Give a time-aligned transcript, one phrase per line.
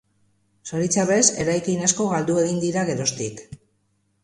[0.71, 3.47] Zoritxarrez eraikin asko galdu egin dira geroztik.